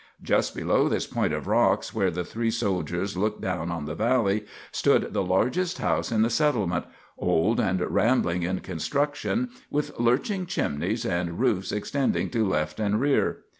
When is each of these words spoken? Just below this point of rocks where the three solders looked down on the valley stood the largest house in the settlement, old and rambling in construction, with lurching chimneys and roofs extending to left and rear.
Just 0.23 0.55
below 0.55 0.89
this 0.89 1.05
point 1.05 1.31
of 1.31 1.45
rocks 1.45 1.93
where 1.93 2.09
the 2.09 2.23
three 2.23 2.49
solders 2.49 3.15
looked 3.15 3.39
down 3.39 3.69
on 3.69 3.85
the 3.85 3.93
valley 3.93 4.47
stood 4.71 5.13
the 5.13 5.21
largest 5.21 5.77
house 5.77 6.11
in 6.11 6.23
the 6.23 6.29
settlement, 6.31 6.85
old 7.19 7.59
and 7.59 7.81
rambling 7.83 8.41
in 8.41 8.61
construction, 8.61 9.51
with 9.69 9.99
lurching 9.99 10.47
chimneys 10.47 11.05
and 11.05 11.39
roofs 11.39 11.71
extending 11.71 12.31
to 12.31 12.47
left 12.47 12.79
and 12.79 12.99
rear. 12.99 13.43